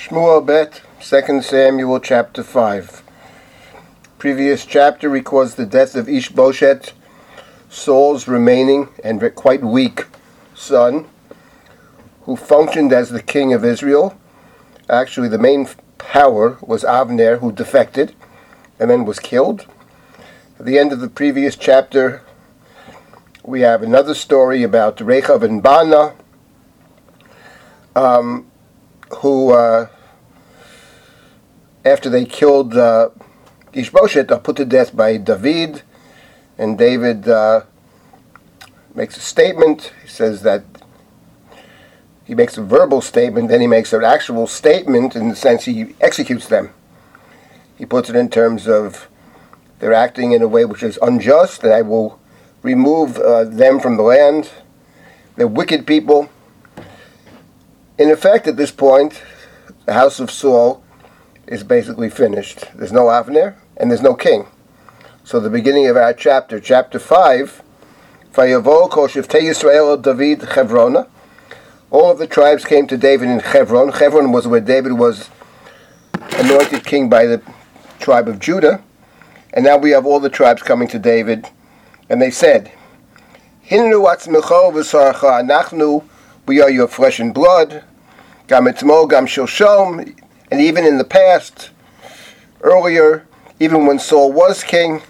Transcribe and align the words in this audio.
Shmuel 0.00 0.46
Bet, 0.46 0.80
2 1.02 1.42
Samuel 1.42 2.00
chapter 2.00 2.42
5. 2.42 3.02
Previous 4.16 4.64
chapter 4.64 5.10
records 5.10 5.56
the 5.56 5.66
death 5.66 5.94
of 5.94 6.08
Ishbosheth, 6.08 6.94
Saul's 7.68 8.26
remaining 8.26 8.88
and 9.04 9.20
quite 9.34 9.62
weak 9.62 10.06
son, 10.54 11.06
who 12.22 12.34
functioned 12.34 12.94
as 12.94 13.10
the 13.10 13.22
king 13.22 13.52
of 13.52 13.62
Israel. 13.62 14.18
Actually, 14.88 15.28
the 15.28 15.36
main 15.36 15.68
power 15.98 16.56
was 16.62 16.82
Avner, 16.82 17.40
who 17.40 17.52
defected 17.52 18.14
and 18.78 18.88
then 18.88 19.04
was 19.04 19.18
killed. 19.18 19.66
At 20.58 20.64
the 20.64 20.78
end 20.78 20.92
of 20.94 21.00
the 21.00 21.10
previous 21.10 21.56
chapter, 21.56 22.22
we 23.44 23.60
have 23.60 23.82
another 23.82 24.14
story 24.14 24.62
about 24.62 24.96
Rechav 24.96 25.42
and 25.42 25.62
Bana, 25.62 26.14
um, 27.94 28.49
who, 29.18 29.52
uh, 29.52 29.88
after 31.84 32.08
they 32.08 32.24
killed 32.24 32.76
uh, 32.76 33.10
Ishbosheth, 33.72 34.30
are 34.30 34.38
put 34.38 34.56
to 34.56 34.64
death 34.64 34.94
by 34.94 35.16
David, 35.16 35.82
and 36.58 36.76
David 36.78 37.28
uh, 37.28 37.62
makes 38.94 39.16
a 39.16 39.20
statement. 39.20 39.92
He 40.02 40.08
says 40.08 40.42
that 40.42 40.64
he 42.24 42.34
makes 42.34 42.56
a 42.56 42.62
verbal 42.62 43.00
statement, 43.00 43.48
then 43.48 43.60
he 43.60 43.66
makes 43.66 43.92
an 43.92 44.04
actual 44.04 44.46
statement 44.46 45.16
in 45.16 45.30
the 45.30 45.36
sense 45.36 45.64
he 45.64 45.94
executes 46.00 46.46
them. 46.46 46.70
He 47.76 47.86
puts 47.86 48.08
it 48.08 48.16
in 48.16 48.28
terms 48.28 48.68
of 48.68 49.08
they're 49.80 49.94
acting 49.94 50.32
in 50.32 50.42
a 50.42 50.46
way 50.46 50.64
which 50.64 50.82
is 50.82 50.98
unjust, 51.02 51.64
and 51.64 51.72
I 51.72 51.82
will 51.82 52.20
remove 52.62 53.16
uh, 53.18 53.44
them 53.44 53.80
from 53.80 53.96
the 53.96 54.02
land. 54.02 54.50
They're 55.36 55.48
wicked 55.48 55.86
people. 55.86 56.28
In 58.00 58.10
effect, 58.10 58.46
at 58.46 58.56
this 58.56 58.70
point, 58.70 59.22
the 59.84 59.92
house 59.92 60.20
of 60.20 60.30
Saul 60.30 60.82
is 61.46 61.62
basically 61.62 62.08
finished. 62.08 62.64
There's 62.74 62.92
no 62.92 63.08
Avner 63.08 63.56
and 63.76 63.90
there's 63.90 64.00
no 64.00 64.14
king. 64.14 64.46
So 65.22 65.38
the 65.38 65.50
beginning 65.50 65.86
of 65.86 65.98
our 65.98 66.14
chapter, 66.14 66.60
chapter 66.60 66.98
5, 66.98 67.62
Vayavo 68.32 68.88
kol 68.88 69.06
shiftei 69.06 69.42
Yisrael 69.42 70.02
David 70.02 70.38
Chevrona. 70.48 71.08
All 71.90 72.10
of 72.10 72.16
the 72.16 72.26
tribes 72.26 72.64
came 72.64 72.86
to 72.86 72.96
David 72.96 73.28
in 73.28 73.40
Hebron. 73.40 73.92
Hebron 73.92 74.32
was 74.32 74.46
where 74.46 74.62
David 74.62 74.94
was 74.94 75.28
anointed 76.38 76.86
king 76.86 77.10
by 77.10 77.26
the 77.26 77.42
tribe 77.98 78.28
of 78.28 78.38
Judah. 78.38 78.82
And 79.52 79.62
now 79.62 79.76
we 79.76 79.90
have 79.90 80.06
all 80.06 80.20
the 80.20 80.30
tribes 80.30 80.62
coming 80.62 80.88
to 80.88 80.98
David. 80.98 81.50
And 82.08 82.22
they 82.22 82.30
said, 82.30 82.72
Hinnu 83.66 84.00
we 86.46 86.60
are 86.60 86.70
your 86.70 86.88
flesh 86.88 87.20
and 87.20 87.34
blood. 87.34 87.84
Gam 88.50 88.64
gam 88.64 88.74
shilshom, 88.74 90.12
and 90.50 90.60
even 90.60 90.84
in 90.84 90.98
the 90.98 91.04
past, 91.04 91.70
earlier, 92.62 93.24
even 93.60 93.86
when 93.86 94.00
Saul 94.00 94.32
was 94.32 94.64
king, 94.64 95.02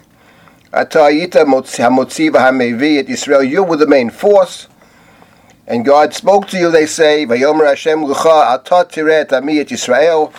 Atayita 0.71 1.43
hamotzi 1.43 2.29
v'hamevi 2.29 2.99
at 2.99 3.09
Israel, 3.09 3.41
you 3.41 3.63
were 3.63 3.77
the 3.77 3.87
main 3.87 4.11
force. 4.11 4.67
And 5.65 5.83
God 5.83 6.13
spoke 6.13 6.49
to 6.49 6.57
you, 6.59 6.69
they 6.69 6.85
say, 6.85 7.25
Vayomer 7.25 7.65
Hashem 7.65 8.05
l'cha 8.05 8.59
atat 8.59 8.91
tiret 8.91 9.33
ami 9.33 9.57
et 9.57 9.69
Yisrael, 9.69 10.31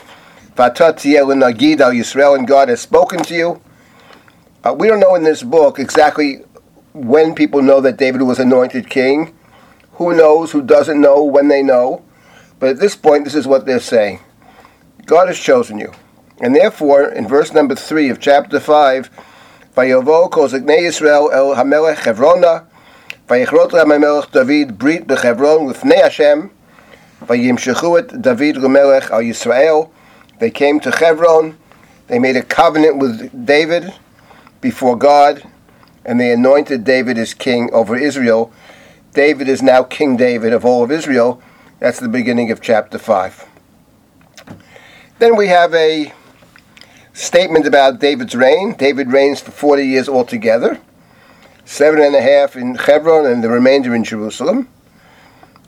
v'atat 0.55 1.03
nagid 1.03 1.81
al 1.81 1.91
Yisrael, 1.91 2.39
and 2.39 2.47
God 2.47 2.69
has 2.69 2.83
spoken 2.83 3.25
to 3.25 3.35
you. 3.35 3.61
Uh, 4.63 4.75
we 4.79 4.87
don't 4.87 5.01
know 5.01 5.17
in 5.17 5.25
this 5.25 5.43
book 5.43 5.81
exactly 5.81 6.37
when 6.93 7.35
people 7.35 7.63
know 7.63 7.81
that 7.81 7.97
David 7.97 8.23
was 8.23 8.39
anointed 8.39 8.89
king. 8.89 9.35
Who 9.95 10.15
knows? 10.17 10.53
Who 10.53 10.63
doesn't 10.63 11.01
know? 11.01 11.25
When 11.25 11.49
they 11.49 11.65
know? 11.65 12.05
But 12.63 12.71
at 12.71 12.79
this 12.79 12.95
point, 12.95 13.25
this 13.25 13.35
is 13.35 13.45
what 13.45 13.67
they're 13.67 13.81
saying 13.81 14.21
God 15.05 15.27
has 15.27 15.37
chosen 15.37 15.79
you. 15.79 15.93
And 16.41 16.55
therefore, 16.55 17.09
in 17.09 17.27
verse 17.27 17.53
number 17.53 17.75
3 17.75 18.09
of 18.09 18.21
chapter 18.21 18.61
5, 18.61 19.11
Vayovo 19.77 20.31
kol 20.31 20.47
zeknei 20.47 20.83
Yisrael 20.83 21.33
el 21.33 21.57
hamelech 21.57 21.97
Hevrona, 21.97 22.67
Vayichrot 23.27 23.73
HaMelech 23.73 24.31
David 24.31 24.79
brit 24.79 25.09
bechevron 25.09 25.73
lifnei 25.73 26.03
Hashem, 26.03 26.53
Vayimshechu 27.23 27.99
et 27.99 28.23
David 28.23 28.55
Lemelech 28.55 29.11
al 29.11 29.23
Yisrael. 29.23 29.91
They 30.39 30.53
came 30.53 30.79
to 30.81 30.93
Hebron, 30.93 31.59
they 32.07 32.21
made 32.21 32.37
a 32.37 32.45
covenant 32.45 32.99
with 32.99 33.45
David 33.45 33.93
before 34.61 34.97
God, 34.97 35.43
and 36.05 36.21
they 36.21 36.31
anointed 36.31 36.85
David 36.85 37.19
as 37.19 37.35
king 37.35 37.71
over 37.73 37.97
Israel. 37.97 38.53
David 39.15 39.49
is 39.49 39.63
now 39.63 39.83
King 39.83 40.17
David 40.17 40.53
of 40.53 40.65
all 40.65 40.85
of 40.85 40.93
Israel. 40.93 41.43
That's 41.83 41.99
the 41.99 42.09
beginning 42.09 42.53
of 42.53 42.61
chapter 42.61 42.97
5. 42.97 43.45
Then 45.19 45.35
we 45.35 45.49
have 45.49 45.75
a 45.75 46.13
statement 47.13 47.67
about 47.67 47.99
David's 47.99 48.37
reign. 48.37 48.75
David 48.75 49.11
reigns 49.11 49.41
for 49.41 49.51
40 49.51 49.85
years 49.85 50.09
altogether, 50.09 50.79
seven 51.65 52.01
and 52.01 52.15
a 52.15 52.23
half 52.23 52.55
in 52.55 52.77
Hebron 52.77 53.27
and 53.27 53.43
the 53.43 53.49
remainder 53.49 53.97
in 53.97 54.05
Jerusalem. 54.05 54.69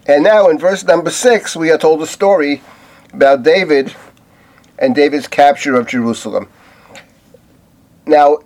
And 0.06 0.22
now 0.22 0.48
in 0.48 0.56
verse 0.56 0.84
number 0.84 1.10
6, 1.10 1.56
we 1.56 1.72
are 1.72 1.78
told 1.78 2.00
a 2.00 2.06
story 2.06 2.62
about 3.12 3.42
David 3.42 3.92
and 4.78 4.94
David's 4.94 5.26
capture 5.26 5.74
of 5.74 5.88
Jerusalem. 5.88 6.48
Now, 8.06 8.38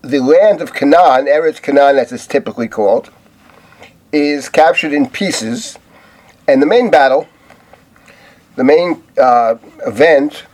the 0.00 0.20
land 0.20 0.62
of 0.62 0.72
Canaan, 0.72 1.26
Eretz 1.26 1.60
Canaan 1.60 1.98
as 1.98 2.10
it's 2.10 2.26
typically 2.26 2.68
called, 2.68 3.10
is 4.12 4.48
captured 4.48 4.94
in 4.94 5.10
pieces, 5.10 5.78
and 6.46 6.60
the 6.60 6.66
main 6.66 6.90
battle, 6.90 7.28
the 8.56 8.64
main 8.64 9.02
uh, 9.18 9.56
event 9.86 10.44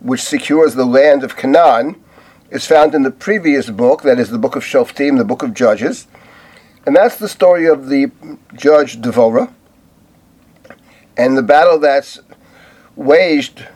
which 0.00 0.22
secures 0.22 0.74
the 0.74 0.84
land 0.84 1.24
of 1.24 1.36
Canaan, 1.36 2.02
is 2.50 2.66
found 2.66 2.94
in 2.94 3.02
the 3.02 3.10
previous 3.10 3.70
book, 3.70 4.02
that 4.02 4.18
is 4.18 4.30
the 4.30 4.38
book 4.38 4.56
of 4.56 4.62
Shoftim, 4.62 5.18
the 5.18 5.24
book 5.24 5.42
of 5.42 5.54
Judges, 5.54 6.06
and 6.86 6.96
that's 6.96 7.16
the 7.16 7.28
story 7.28 7.66
of 7.66 7.88
the 7.88 8.10
judge 8.54 9.00
Devorah, 9.00 9.52
and 11.16 11.36
the 11.36 11.42
battle 11.42 11.78
that's 11.78 12.18
waged. 12.96 13.66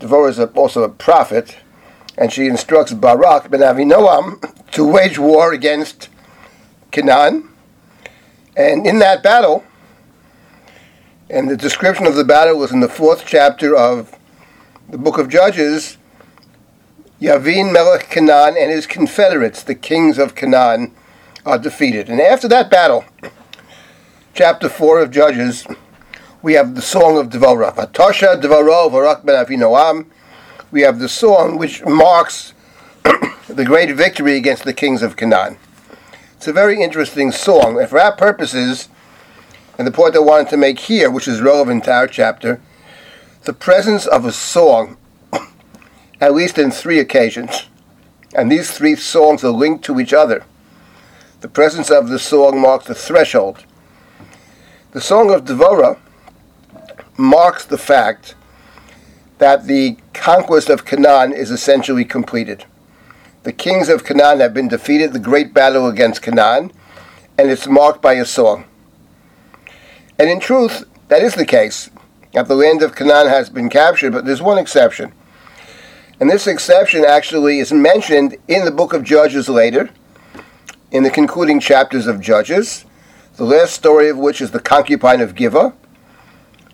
Devorah 0.00 0.30
is 0.30 0.40
also 0.40 0.82
a 0.82 0.88
prophet 0.88 1.56
and 2.18 2.32
she 2.32 2.46
instructs 2.46 2.92
Barak 2.92 3.48
ben 3.48 3.60
Avinoam 3.60 4.40
to 4.72 4.84
wage 4.84 5.18
war 5.18 5.52
against 5.52 6.08
Canaan. 6.90 7.48
And 8.56 8.86
in 8.86 8.98
that 8.98 9.22
battle, 9.22 9.64
and 11.30 11.50
the 11.50 11.56
description 11.56 12.06
of 12.06 12.14
the 12.14 12.24
battle 12.24 12.56
was 12.56 12.72
in 12.72 12.80
the 12.80 12.88
fourth 12.88 13.24
chapter 13.26 13.76
of 13.76 14.14
the 14.88 14.98
book 14.98 15.18
of 15.18 15.28
Judges, 15.28 15.98
Yavin 17.20 17.72
Melech 17.72 18.08
Canaan 18.08 18.56
and 18.58 18.70
his 18.70 18.86
confederates, 18.86 19.62
the 19.62 19.74
kings 19.74 20.18
of 20.18 20.34
Canaan, 20.34 20.94
are 21.44 21.58
defeated. 21.58 22.08
And 22.08 22.20
after 22.20 22.48
that 22.48 22.70
battle, 22.70 23.04
chapter 24.32 24.68
4 24.68 25.00
of 25.00 25.10
Judges, 25.10 25.66
we 26.40 26.54
have 26.54 26.74
the 26.74 26.82
song 26.82 27.18
of 27.18 27.28
Devorah. 27.28 27.74
Vatosha 27.74 28.40
Devorah 28.40 28.90
Barak 28.90 29.24
ben 29.24 29.44
Avinoam 29.44 30.06
we 30.70 30.82
have 30.82 30.98
the 30.98 31.08
song 31.08 31.56
which 31.56 31.84
marks 31.84 32.52
the 33.48 33.64
great 33.64 33.94
victory 33.94 34.36
against 34.36 34.64
the 34.64 34.72
kings 34.72 35.02
of 35.02 35.16
Canaan. 35.16 35.56
It's 36.36 36.46
a 36.46 36.52
very 36.52 36.80
interesting 36.82 37.32
song, 37.32 37.80
and 37.80 37.88
for 37.88 37.98
our 37.98 38.14
purposes, 38.14 38.88
and 39.78 39.86
the 39.86 39.92
point 39.92 40.16
I 40.16 40.18
wanted 40.18 40.50
to 40.50 40.56
make 40.56 40.80
here, 40.80 41.08
which 41.08 41.28
is 41.28 41.40
relevant 41.40 41.84
to 41.84 41.92
our 41.92 42.08
chapter, 42.08 42.60
the 43.44 43.52
presence 43.52 44.06
of 44.06 44.24
a 44.24 44.32
song, 44.32 44.96
at 46.20 46.34
least 46.34 46.58
in 46.58 46.72
three 46.72 46.98
occasions, 46.98 47.68
and 48.34 48.50
these 48.50 48.72
three 48.72 48.96
songs 48.96 49.44
are 49.44 49.50
linked 49.50 49.84
to 49.84 50.00
each 50.00 50.12
other. 50.12 50.44
The 51.40 51.48
presence 51.48 51.90
of 51.90 52.08
the 52.08 52.18
song 52.18 52.60
marks 52.60 52.86
the 52.86 52.94
threshold. 52.94 53.64
The 54.90 55.00
Song 55.00 55.30
of 55.30 55.44
Devorah 55.44 55.98
marks 57.16 57.64
the 57.64 57.78
fact 57.78 58.34
that 59.38 59.66
the 59.66 59.98
conquest 60.12 60.68
of 60.68 60.84
Canaan 60.84 61.32
is 61.32 61.50
essentially 61.50 62.04
completed. 62.04 62.64
The 63.44 63.52
kings 63.52 63.88
of 63.88 64.04
Canaan 64.04 64.40
have 64.40 64.52
been 64.52 64.66
defeated, 64.66 65.12
the 65.12 65.18
great 65.20 65.54
battle 65.54 65.86
against 65.86 66.22
Canaan, 66.22 66.72
and 67.38 67.50
it's 67.50 67.68
marked 67.68 68.02
by 68.02 68.14
a 68.14 68.24
song. 68.24 68.64
And 70.18 70.28
in 70.28 70.40
truth, 70.40 70.84
that 71.08 71.22
is 71.22 71.34
the 71.34 71.46
case. 71.46 71.90
The 72.32 72.54
land 72.54 72.82
of 72.82 72.94
Canaan 72.94 73.28
has 73.28 73.50
been 73.50 73.68
captured, 73.68 74.12
but 74.12 74.24
there's 74.24 74.42
one 74.42 74.58
exception. 74.58 75.12
And 76.20 76.28
this 76.30 76.46
exception 76.46 77.04
actually 77.04 77.58
is 77.58 77.72
mentioned 77.72 78.36
in 78.46 78.64
the 78.64 78.70
book 78.70 78.92
of 78.92 79.04
Judges 79.04 79.48
later, 79.48 79.90
in 80.90 81.02
the 81.02 81.10
concluding 81.10 81.60
chapters 81.60 82.06
of 82.06 82.20
Judges, 82.20 82.84
the 83.36 83.44
last 83.44 83.74
story 83.74 84.08
of 84.08 84.18
which 84.18 84.40
is 84.40 84.50
the 84.50 84.60
concubine 84.60 85.20
of 85.20 85.34
Gibeah 85.34 85.72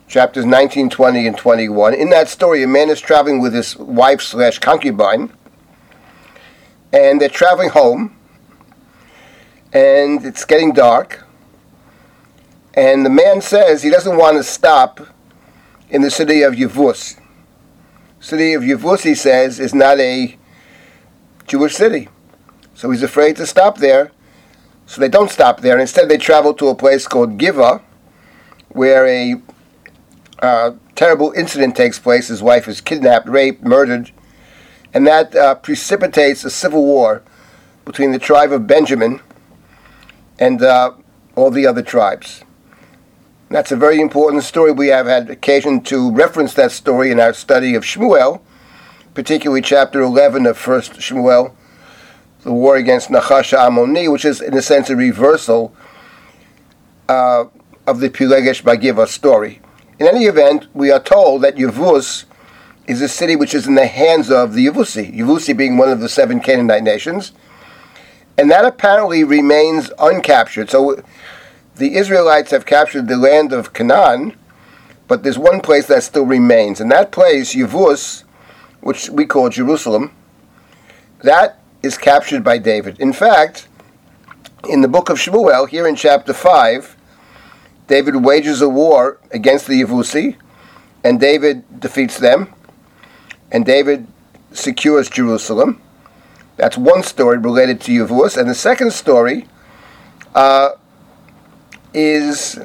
chapters 0.06 0.44
19, 0.44 0.90
20, 0.90 1.26
and 1.26 1.36
21. 1.36 1.94
In 1.94 2.10
that 2.10 2.28
story, 2.28 2.62
a 2.62 2.66
man 2.66 2.90
is 2.90 3.00
traveling 3.00 3.40
with 3.40 3.54
his 3.54 3.76
wife 3.76 4.20
slash 4.20 4.58
concubine, 4.58 5.32
and 6.92 7.20
they're 7.20 7.28
traveling 7.28 7.70
home, 7.70 8.16
and 9.72 10.24
it's 10.24 10.44
getting 10.44 10.72
dark, 10.72 11.23
and 12.76 13.06
the 13.06 13.10
man 13.10 13.40
says 13.40 13.82
he 13.82 13.90
doesn't 13.90 14.16
want 14.16 14.36
to 14.36 14.42
stop 14.42 15.00
in 15.90 16.02
the 16.02 16.10
city 16.10 16.42
of 16.42 16.54
Yavuz. 16.54 17.20
City 18.20 18.54
of 18.54 18.62
Yavuz, 18.62 19.02
he 19.02 19.14
says, 19.14 19.60
is 19.60 19.74
not 19.74 20.00
a 20.00 20.36
Jewish 21.46 21.74
city. 21.74 22.08
So 22.74 22.90
he's 22.90 23.02
afraid 23.02 23.36
to 23.36 23.46
stop 23.46 23.78
there. 23.78 24.10
So 24.86 25.00
they 25.00 25.08
don't 25.08 25.30
stop 25.30 25.60
there. 25.60 25.78
Instead, 25.78 26.08
they 26.08 26.18
travel 26.18 26.52
to 26.54 26.68
a 26.68 26.74
place 26.74 27.06
called 27.06 27.38
Giva, 27.38 27.80
where 28.70 29.06
a 29.06 29.40
uh, 30.40 30.72
terrible 30.94 31.32
incident 31.32 31.76
takes 31.76 31.98
place. 31.98 32.28
His 32.28 32.42
wife 32.42 32.66
is 32.66 32.80
kidnapped, 32.80 33.28
raped, 33.28 33.62
murdered, 33.62 34.10
and 34.92 35.06
that 35.06 35.34
uh, 35.34 35.54
precipitates 35.54 36.44
a 36.44 36.50
civil 36.50 36.84
war 36.84 37.22
between 37.84 38.12
the 38.12 38.18
tribe 38.18 38.52
of 38.52 38.66
Benjamin 38.66 39.20
and 40.38 40.62
uh, 40.62 40.92
all 41.36 41.50
the 41.50 41.66
other 41.66 41.82
tribes. 41.82 42.42
That's 43.54 43.70
a 43.70 43.76
very 43.76 44.00
important 44.00 44.42
story. 44.42 44.72
We 44.72 44.88
have 44.88 45.06
had 45.06 45.30
occasion 45.30 45.82
to 45.82 46.10
reference 46.10 46.54
that 46.54 46.72
story 46.72 47.12
in 47.12 47.20
our 47.20 47.32
study 47.32 47.76
of 47.76 47.84
Shmuel, 47.84 48.40
particularly 49.14 49.62
chapter 49.62 50.00
11 50.00 50.44
of 50.46 50.58
1st 50.58 50.94
Shmuel, 50.94 51.54
the 52.42 52.52
war 52.52 52.74
against 52.74 53.10
Nachash 53.10 53.56
Amoni, 53.56 54.10
which 54.10 54.24
is, 54.24 54.40
in 54.40 54.54
a 54.54 54.60
sense, 54.60 54.90
a 54.90 54.96
reversal 54.96 55.72
uh, 57.08 57.44
of 57.86 58.00
the 58.00 58.10
Pilegesh 58.10 58.64
Bagiva 58.64 59.06
story. 59.06 59.60
In 60.00 60.08
any 60.08 60.24
event, 60.24 60.66
we 60.74 60.90
are 60.90 60.98
told 60.98 61.42
that 61.42 61.54
Yavuz 61.54 62.24
is 62.88 63.00
a 63.02 63.08
city 63.08 63.36
which 63.36 63.54
is 63.54 63.68
in 63.68 63.76
the 63.76 63.86
hands 63.86 64.32
of 64.32 64.54
the 64.54 64.66
Yavusi, 64.66 65.16
Yavusi 65.16 65.56
being 65.56 65.78
one 65.78 65.90
of 65.90 66.00
the 66.00 66.08
seven 66.08 66.40
Canaanite 66.40 66.82
nations, 66.82 67.30
and 68.36 68.50
that 68.50 68.64
apparently 68.64 69.22
remains 69.22 69.90
uncaptured. 69.90 70.70
So 70.70 71.04
the 71.76 71.96
Israelites 71.96 72.50
have 72.50 72.66
captured 72.66 73.08
the 73.08 73.16
land 73.16 73.52
of 73.52 73.72
Canaan, 73.72 74.36
but 75.08 75.22
there's 75.22 75.38
one 75.38 75.60
place 75.60 75.86
that 75.86 76.02
still 76.02 76.24
remains, 76.24 76.80
and 76.80 76.90
that 76.90 77.12
place, 77.12 77.54
Yavuz, 77.54 78.24
which 78.80 79.10
we 79.10 79.26
call 79.26 79.48
Jerusalem, 79.48 80.14
that 81.22 81.58
is 81.82 81.98
captured 81.98 82.44
by 82.44 82.58
David. 82.58 82.98
In 83.00 83.12
fact, 83.12 83.68
in 84.68 84.80
the 84.80 84.88
book 84.88 85.10
of 85.10 85.18
Shmuel, 85.18 85.68
here 85.68 85.86
in 85.86 85.96
chapter 85.96 86.32
5, 86.32 86.96
David 87.86 88.16
wages 88.16 88.62
a 88.62 88.68
war 88.68 89.18
against 89.30 89.66
the 89.66 89.82
Yavusi, 89.82 90.36
and 91.02 91.20
David 91.20 91.80
defeats 91.80 92.18
them, 92.18 92.52
and 93.52 93.66
David 93.66 94.06
secures 94.52 95.10
Jerusalem. 95.10 95.80
That's 96.56 96.78
one 96.78 97.02
story 97.02 97.38
related 97.38 97.80
to 97.82 97.92
Yavuz. 97.92 98.36
And 98.38 98.48
the 98.48 98.54
second 98.54 98.92
story 98.92 99.46
uh, 100.34 100.70
is 101.94 102.58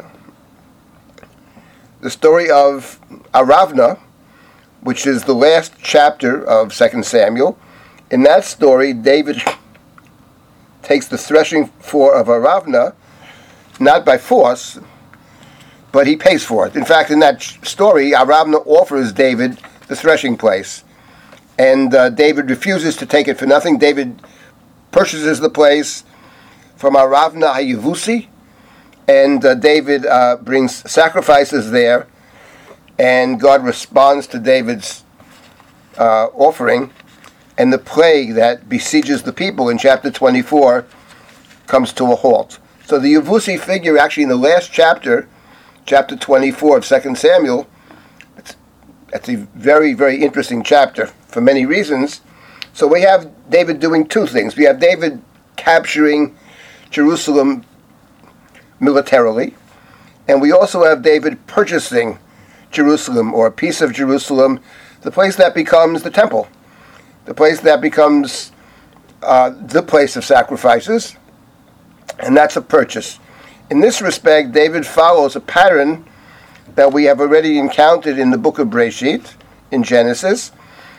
the 2.02 2.10
story 2.10 2.50
of 2.50 3.00
Aravna, 3.34 4.00
which 4.82 5.06
is 5.06 5.24
the 5.24 5.34
last 5.34 5.74
chapter 5.82 6.44
of 6.46 6.74
2 6.74 7.04
Samuel. 7.04 7.58
In 8.12 8.24
that 8.24 8.44
story, 8.44 8.94
David 8.94 9.42
takes 10.82 11.08
the 11.08 11.18
threshing 11.18 11.68
floor 11.80 12.16
of 12.16 12.28
Aravna, 12.28 12.96
not 13.80 14.04
by 14.04 14.18
force, 14.18 14.80
but 15.92 16.08
he 16.08 16.16
pays 16.16 16.44
for 16.44 16.68
it. 16.68 16.76
In 16.76 16.86
fact, 16.86 17.12
in 17.12 17.20
that 17.20 17.42
story, 17.42 18.12
Aravna 18.12 18.58
offers 18.66 19.14
David 19.14 19.60
the 19.88 19.96
threshing 19.96 20.38
place 20.38 20.84
and 21.60 21.94
uh, 21.94 22.10
David 22.10 22.50
refuses 22.50 22.96
to 22.96 23.06
take 23.06 23.28
it 23.28 23.38
for 23.38 23.46
nothing. 23.46 23.78
David 23.78 24.22
purchases 24.92 25.42
the 25.42 25.50
place 25.50 26.06
from 26.78 26.96
Aravna 26.96 27.54
Hayavusi, 27.54 28.29
and 29.10 29.44
uh, 29.44 29.56
David 29.56 30.06
uh, 30.06 30.38
brings 30.38 30.88
sacrifices 30.90 31.72
there, 31.72 32.06
and 33.00 33.40
God 33.40 33.64
responds 33.64 34.28
to 34.28 34.38
David's 34.38 35.04
uh, 35.98 36.28
offering, 36.36 36.92
and 37.58 37.74
the 37.74 37.80
plague 37.80 38.36
that 38.36 38.70
besieges 38.70 39.24
the 39.24 39.34
people 39.34 39.68
in 39.68 39.80
chapter 39.80 40.12
24 40.12 40.86
comes 41.66 41.92
to 41.94 42.12
a 42.12 42.16
halt. 42.16 42.60
So 42.86 43.00
the 43.00 43.16
Yavusi 43.16 43.60
figure, 43.60 43.98
actually, 43.98 44.24
in 44.24 44.30
the 44.30 44.36
last 44.36 44.72
chapter, 44.72 45.28
chapter 45.88 46.16
24 46.16 46.78
of 46.78 46.86
2 46.86 47.16
Samuel, 47.16 47.68
that's 48.36 49.28
a 49.28 49.38
very, 49.56 49.96
very 49.96 50.22
interesting 50.22 50.62
chapter 50.62 51.08
for 51.26 51.42
many 51.42 51.66
reasons. 51.66 52.22
So 52.74 52.86
we 52.86 53.02
have 53.02 53.28
David 53.50 53.80
doing 53.80 54.08
two 54.08 54.28
things. 54.28 54.56
We 54.56 54.66
have 54.66 54.80
David 54.80 55.20
capturing 55.56 56.38
Jerusalem 56.92 57.66
militarily, 58.80 59.56
and 60.28 60.42
we 60.42 60.52
also 60.52 60.84
have 60.84 61.02
David 61.02 61.46
purchasing 61.48 62.20
Jerusalem 62.72 63.34
or 63.34 63.48
a 63.48 63.52
piece 63.52 63.82
of 63.82 63.94
Jerusalem, 63.94 64.60
the 65.02 65.12
place 65.12 65.36
that 65.38 65.54
becomes 65.56 66.04
the 66.04 66.12
temple, 66.12 66.48
the 67.26 67.34
place 67.34 67.62
that 67.62 67.82
becomes 67.82 68.52
uh, 69.22 69.50
the 69.50 69.82
place 69.82 70.16
of 70.16 70.24
sacrifices, 70.24 71.16
and 72.20 72.36
that's 72.36 72.56
a 72.56 72.62
purchase. 72.62 73.20
In 73.70 73.80
this 73.80 74.02
respect, 74.02 74.52
David 74.52 74.86
follows 74.86 75.36
a 75.36 75.40
pattern 75.40 76.06
that 76.76 76.94
we 76.94 77.06
have 77.06 77.20
already 77.20 77.58
encountered 77.58 78.18
in 78.18 78.32
the 78.32 78.38
book 78.38 78.60
of 78.60 78.68
Breshit, 78.68 79.34
in 79.72 79.84
Genesis, 79.84 80.52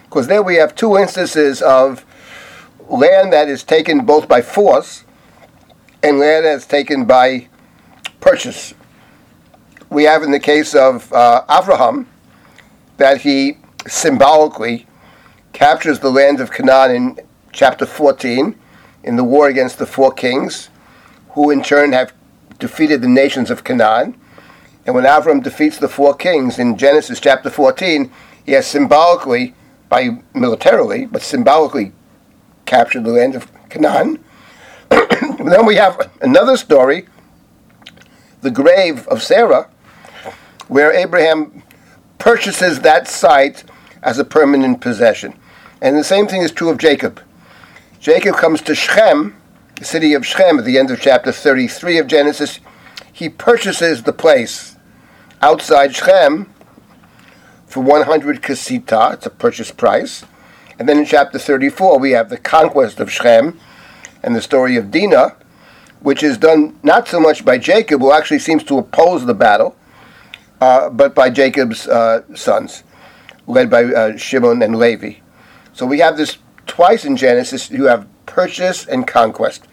because 0.05 0.27
there 0.27 0.43
we 0.43 0.57
have 0.57 0.75
two 0.75 0.97
instances 0.97 1.63
of 1.63 2.05
land 2.89 3.33
that 3.33 3.49
is 3.49 3.63
taken 3.63 4.05
both 4.05 4.29
by 4.29 4.43
force 4.43 5.05
and 6.03 6.19
land 6.19 6.45
that 6.45 6.57
is 6.57 6.67
taken 6.67 7.05
by 7.05 7.49
purchase. 8.21 8.75
We 9.89 10.05
have 10.05 10.23
in 10.23 10.31
the 10.31 10.41
case 10.41 10.75
of 10.75 11.13
uh, 11.13 11.45
Abraham 11.51 12.07
that 12.97 13.23
he 13.23 13.59
symbolically 13.87 14.87
captures 15.53 16.01
the 16.01 16.11
land 16.11 16.41
of 16.41 16.53
Canaan 16.53 16.91
in 16.95 17.21
chapter 17.53 17.87
14 17.87 18.55
in 19.03 19.17
the 19.17 19.25
war 19.25 19.49
against 19.49 19.79
the 19.79 19.87
four 19.87 20.13
kings, 20.13 20.69
who 21.31 21.51
in 21.51 21.63
turn 21.63 21.93
have 21.93 22.13
defeated 22.59 23.01
the 23.01 23.09
nations 23.09 23.51
of 23.51 23.65
Canaan. 23.65 24.19
And 24.87 24.95
when 24.95 25.05
Avram 25.05 25.43
defeats 25.43 25.79
the 25.79 25.89
four 25.89 26.15
kings 26.15 26.59
in 26.59 26.77
Genesis 26.77 27.21
chapter 27.21 27.51
14, 27.51 28.11
he 28.45 28.53
has 28.53 28.67
symbolically, 28.67 29.55
by 29.89 30.23
militarily, 30.35 31.07
but 31.07 31.23
symbolically 31.23 31.93
captured 32.67 33.05
the 33.05 33.11
land 33.11 33.35
of 33.35 33.51
Canaan. 33.69 34.23
then 34.91 35.67
we 35.67 35.77
have 35.77 36.11
another 36.21 36.57
story, 36.57 37.07
the 38.41 38.51
grave 38.51 39.07
of 39.09 39.23
Sarah, 39.23 39.69
where 40.69 40.93
Abraham 40.93 41.63
purchases 42.19 42.81
that 42.81 43.09
site 43.09 43.65
as 44.03 44.19
a 44.19 44.25
permanent 44.25 44.81
possession. 44.81 45.35
And 45.81 45.97
the 45.97 46.05
same 46.05 46.27
thing 46.27 46.43
is 46.43 46.53
true 46.53 46.71
of 46.71 46.79
Jacob. 46.79 47.21
Jacob 47.99 48.37
comes 48.37 48.61
to 48.63 48.75
Shechem, 48.75 49.37
the 49.77 49.85
city 49.85 50.15
of 50.15 50.25
Shechem, 50.25 50.59
at 50.59 50.65
the 50.65 50.79
end 50.79 50.91
of 50.91 51.01
chapter 51.01 51.33
33 51.33 51.99
of 51.99 52.07
Genesis. 52.07 52.61
He 53.13 53.29
purchases 53.29 54.03
the 54.03 54.13
place 54.13 54.77
outside 55.43 55.95
Shechem 55.95 56.53
for 57.67 57.83
100 57.83 58.43
kasita. 58.43 59.15
It's 59.15 59.27
a 59.27 59.31
purchase 59.31 59.71
price. 59.71 60.25
And 60.79 60.89
then 60.89 60.99
in 60.99 61.05
chapter 61.05 61.39
34, 61.39 61.99
we 61.99 62.13
have 62.13 62.31
the 62.31 62.39
conquest 62.39 63.01
of 63.01 63.11
Shechem 63.13 63.59
and 64.23 64.35
the 64.35 64.43
story 64.43 64.77
of 64.77 64.91
Dinah, 64.91 65.37
which 66.03 66.23
is 66.23 66.39
done 66.39 66.79
not 66.83 67.09
so 67.09 67.21
much 67.21 67.45
by 67.45 67.59
Jacob, 67.59 68.01
who 68.01 68.13
actually 68.13 68.39
seems 68.39 68.65
to 68.65 68.79
oppose 68.79 69.27
the 69.27 69.35
battle, 69.35 69.77
uh, 70.61 70.91
but 70.91 71.15
by 71.15 71.31
Jacob's 71.31 71.87
uh, 71.87 72.23
sons, 72.35 72.83
led 73.47 73.71
by 73.71 73.85
uh, 73.85 74.17
Shimon 74.17 74.63
and 74.63 74.77
Levi. 74.77 75.15
So 75.73 75.87
we 75.87 75.99
have 76.01 76.17
this 76.17 76.39
twice 76.67 77.05
in 77.05 77.17
Genesis. 77.17 77.71
You 77.71 77.85
have 77.85 78.07
purchase 78.27 78.87
and 78.87 79.07
conquest. 79.07 79.67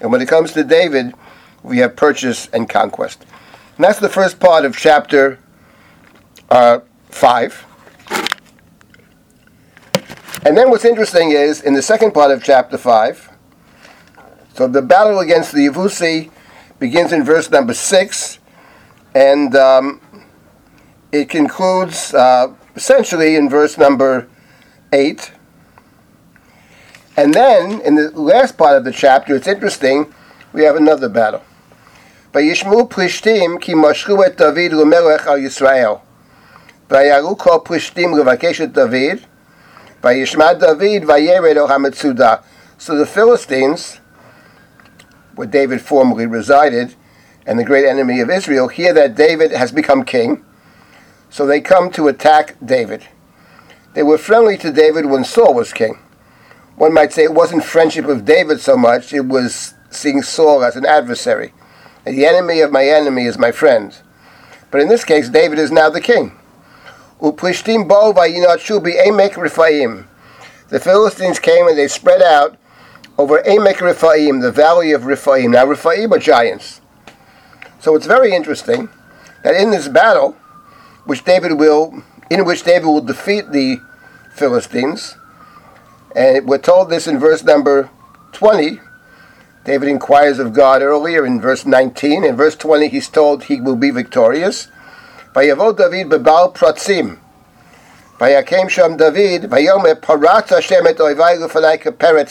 And 0.00 0.10
when 0.10 0.20
it 0.20 0.28
comes 0.28 0.52
to 0.52 0.64
David, 0.64 1.14
we 1.62 1.78
have 1.78 1.96
purchase 1.96 2.48
and 2.52 2.68
conquest. 2.68 3.24
And 3.76 3.84
that's 3.84 4.00
the 4.00 4.08
first 4.08 4.40
part 4.40 4.64
of 4.64 4.76
chapter 4.76 5.38
uh, 6.50 6.80
5. 7.10 7.66
And 10.44 10.56
then 10.56 10.70
what's 10.70 10.84
interesting 10.84 11.30
is, 11.30 11.62
in 11.62 11.74
the 11.74 11.82
second 11.82 12.12
part 12.12 12.32
of 12.32 12.42
chapter 12.42 12.76
5, 12.76 13.31
so 14.53 14.67
the 14.67 14.81
battle 14.81 15.19
against 15.19 15.51
the 15.51 15.67
Yavusi 15.67 16.31
begins 16.79 17.11
in 17.11 17.23
verse 17.23 17.49
number 17.49 17.73
6, 17.73 18.39
and 19.13 19.55
um, 19.55 20.01
it 21.11 21.29
concludes 21.29 22.13
uh, 22.13 22.53
essentially 22.75 23.35
in 23.35 23.49
verse 23.49 23.77
number 23.77 24.27
8. 24.91 25.31
And 27.17 27.33
then, 27.33 27.81
in 27.81 27.95
the 27.95 28.11
last 28.11 28.57
part 28.57 28.77
of 28.77 28.83
the 28.83 28.91
chapter, 28.91 29.35
it's 29.35 29.47
interesting, 29.47 30.13
we 30.53 30.63
have 30.63 30.75
another 30.75 31.09
battle. 31.09 31.41
וישמעו 32.33 32.89
פלישתים 32.89 33.57
כי 33.57 33.73
משכו 33.75 34.25
את 34.25 34.37
דוד 34.37 34.71
למלך 34.71 35.27
על 35.27 35.39
ישראל. 35.39 35.91
ויראו 36.91 37.37
כל 37.37 37.57
פלישתים 37.63 38.17
לבקש 38.17 38.61
את 38.61 38.71
דוד, 38.71 39.17
וישמע 40.03 40.53
דוד 40.53 41.03
וירד 41.07 41.57
אל 41.57 41.71
המצודה. 41.71 42.35
So 42.79 42.89
the 42.89 43.17
Philistines, 43.17 43.99
where 45.34 45.46
David 45.46 45.80
formerly 45.80 46.26
resided, 46.26 46.94
and 47.46 47.58
the 47.58 47.64
great 47.64 47.86
enemy 47.86 48.20
of 48.20 48.30
Israel, 48.30 48.68
hear 48.68 48.92
that 48.94 49.14
David 49.14 49.50
has 49.50 49.72
become 49.72 50.04
king. 50.04 50.44
So 51.30 51.46
they 51.46 51.60
come 51.60 51.90
to 51.92 52.08
attack 52.08 52.56
David. 52.64 53.06
They 53.94 54.02
were 54.02 54.18
friendly 54.18 54.56
to 54.58 54.72
David 54.72 55.06
when 55.06 55.24
Saul 55.24 55.54
was 55.54 55.72
king. 55.72 55.98
One 56.76 56.94
might 56.94 57.12
say 57.12 57.24
it 57.24 57.34
wasn't 57.34 57.64
friendship 57.64 58.06
with 58.06 58.24
David 58.24 58.60
so 58.60 58.76
much, 58.76 59.12
it 59.12 59.26
was 59.26 59.74
seeing 59.90 60.22
Saul 60.22 60.64
as 60.64 60.76
an 60.76 60.86
adversary. 60.86 61.52
The 62.04 62.26
enemy 62.26 62.60
of 62.60 62.72
my 62.72 62.84
enemy 62.84 63.26
is 63.26 63.38
my 63.38 63.52
friend. 63.52 63.96
But 64.70 64.80
in 64.80 64.88
this 64.88 65.04
case, 65.04 65.28
David 65.28 65.58
is 65.58 65.70
now 65.70 65.90
the 65.90 66.00
king. 66.00 66.32
The 67.20 67.32
Philistines 70.80 71.38
came 71.38 71.68
and 71.68 71.78
they 71.78 71.88
spread 71.88 72.22
out 72.22 72.56
over 73.18 73.42
Emek 73.42 73.80
Rephaim, 73.80 74.40
the 74.40 74.52
valley 74.52 74.92
of 74.92 75.04
Rephaim. 75.04 75.50
Now 75.52 75.66
Rephaim 75.66 76.12
are 76.12 76.18
giants. 76.18 76.80
So 77.80 77.94
it's 77.94 78.06
very 78.06 78.34
interesting 78.34 78.88
that 79.42 79.54
in 79.54 79.70
this 79.70 79.88
battle, 79.88 80.36
which 81.04 81.24
David 81.24 81.54
will, 81.54 82.02
in 82.30 82.44
which 82.44 82.64
David 82.64 82.86
will 82.86 83.00
defeat 83.00 83.50
the 83.50 83.80
Philistines, 84.32 85.16
and 86.14 86.46
we're 86.46 86.58
told 86.58 86.90
this 86.90 87.06
in 87.06 87.18
verse 87.18 87.42
number 87.42 87.90
20. 88.32 88.80
David 89.64 89.88
inquires 89.88 90.38
of 90.38 90.52
God 90.52 90.82
earlier 90.82 91.24
in 91.24 91.40
verse 91.40 91.64
19. 91.64 92.24
In 92.24 92.36
verse 92.36 92.56
20, 92.56 92.88
he's 92.88 93.08
told 93.08 93.44
he 93.44 93.60
will 93.60 93.76
be 93.76 93.90
victorious. 93.90 94.68
David 95.34 95.56
bebal 95.56 96.54
pratzim. 96.54 97.18
Sham 98.68 98.96
David, 98.96 99.42
vayomer 99.42 99.94
parat 100.00 100.48
Hashem 100.50 100.86
et 100.86 100.96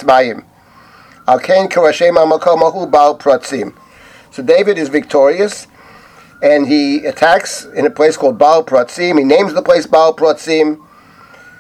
mayim. 0.06 0.46
So 4.32 4.44
David 4.44 4.78
is 4.78 4.90
victorious, 4.90 5.68
and 6.42 6.68
he 6.68 7.06
attacks 7.06 7.66
in 7.66 7.86
a 7.86 7.90
place 7.90 8.18
called 8.18 8.38
Baal 8.38 8.64
Pratzim. 8.64 9.18
He 9.18 9.24
names 9.24 9.54
the 9.54 9.62
place 9.62 9.86
Baal 9.86 10.16
Pratzim. 10.16 10.86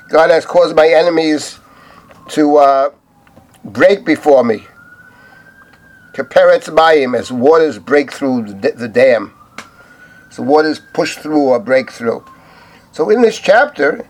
God 0.09 0.29
has 0.29 0.45
caused 0.45 0.75
my 0.75 0.87
enemies 0.87 1.59
to 2.29 2.57
uh, 2.57 2.89
break 3.63 4.05
before 4.05 4.43
me. 4.43 4.65
Kaperetz 6.13 6.67
Mayim, 6.67 7.17
as 7.17 7.31
waters 7.31 7.79
break 7.79 8.11
through 8.11 8.53
the, 8.53 8.71
the 8.71 8.87
dam. 8.87 9.33
So 10.29 10.43
waters 10.43 10.81
push 10.93 11.15
through 11.15 11.43
or 11.43 11.59
break 11.59 11.91
through. 11.91 12.25
So 12.91 13.09
in 13.09 13.21
this 13.21 13.39
chapter, 13.39 14.07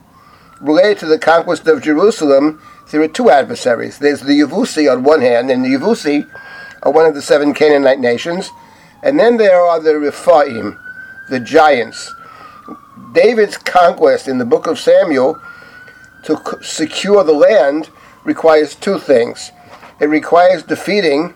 related 0.59 0.99
to 0.99 1.05
the 1.05 1.19
conquest 1.19 1.67
of 1.67 1.81
Jerusalem, 1.81 2.61
there 2.91 3.01
are 3.01 3.07
two 3.07 3.29
adversaries. 3.29 3.97
There's 3.97 4.21
the 4.21 4.39
Yavusi 4.41 4.91
on 4.91 5.03
one 5.03 5.21
hand, 5.21 5.49
and 5.49 5.63
the 5.63 5.69
Yavusi 5.69 6.29
are 6.83 6.91
one 6.91 7.05
of 7.05 7.15
the 7.15 7.21
seven 7.21 7.53
Canaanite 7.53 7.99
nations. 7.99 8.49
And 9.03 9.19
then 9.19 9.37
there 9.37 9.59
are 9.59 9.79
the 9.79 9.97
Rephaim, 9.97 10.77
the 11.29 11.39
giants. 11.39 12.13
David's 13.13 13.57
conquest 13.57 14.27
in 14.27 14.37
the 14.37 14.45
book 14.45 14.67
of 14.67 14.79
Samuel 14.79 15.41
to 16.23 16.39
secure 16.61 17.23
the 17.23 17.33
land 17.33 17.89
requires 18.23 18.75
two 18.75 18.99
things. 18.99 19.51
It 19.99 20.05
requires 20.05 20.63
defeating 20.63 21.33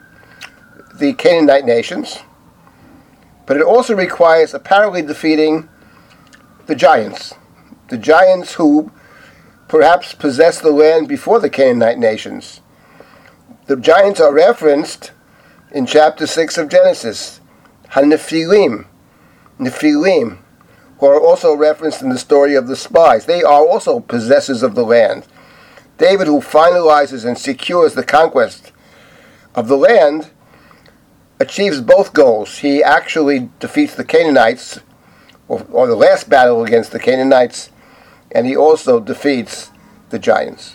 the 0.96 1.14
Canaanite 1.14 1.66
nations, 1.66 2.20
but 3.46 3.58
it 3.58 3.64
also 3.64 3.96
requires 3.96 4.54
apparently 4.54 5.02
defeating 5.02 5.70
the 6.68 6.76
giants. 6.76 7.34
The 7.90 7.98
giants 7.98 8.54
who 8.54 8.92
perhaps 9.68 10.14
possessed 10.14 10.62
the 10.62 10.72
land 10.72 11.08
before 11.08 11.40
the 11.40 11.50
Canaanite 11.50 11.98
nations. 11.98 12.62
The 13.68 13.76
giants 13.76 14.20
are 14.20 14.34
referenced 14.34 15.12
in 15.72 15.86
chapter 15.86 16.28
6 16.28 16.58
of 16.58 16.70
Genesis. 16.70 17.42
Hanephilim, 17.92 18.86
Nephilim, 19.60 20.38
who 21.00 21.06
are 21.06 21.20
also 21.20 21.56
referenced 21.56 22.02
in 22.02 22.10
the 22.10 22.18
story 22.18 22.56
of 22.56 22.68
the 22.68 22.76
spies. 22.76 23.26
They 23.26 23.42
are 23.42 23.66
also 23.66 24.00
possessors 24.00 24.64
of 24.64 24.76
the 24.76 24.86
land. 24.86 25.26
David, 25.98 26.28
who 26.28 26.42
finalizes 26.42 27.26
and 27.26 27.38
secures 27.38 27.94
the 27.94 28.04
conquest 28.04 28.72
of 29.56 29.68
the 29.68 29.78
land, 29.78 30.30
achieves 31.40 31.82
both 31.82 32.14
goals. 32.14 32.60
He 32.60 32.84
actually 32.84 33.50
defeats 33.60 33.96
the 33.96 34.04
Canaanites, 34.04 34.80
or, 35.48 35.66
or 35.72 35.88
the 35.88 35.96
last 35.96 36.30
battle 36.30 36.64
against 36.64 36.92
the 36.92 37.00
Canaanites, 37.00 37.70
and 38.36 38.46
he 38.46 38.56
also 38.56 39.00
defeats 39.00 39.72
the 40.10 40.20
giants. 40.20 40.75